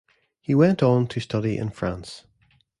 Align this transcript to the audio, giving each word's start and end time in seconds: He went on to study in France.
He 0.39 0.55
went 0.55 0.81
on 0.81 1.05
to 1.09 1.19
study 1.19 1.59
in 1.59 1.69
France. 1.69 2.23